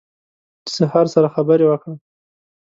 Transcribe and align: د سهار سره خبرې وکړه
د 0.63 0.65
سهار 0.75 1.05
سره 1.13 1.27
خبرې 1.35 1.65
وکړه 1.67 1.95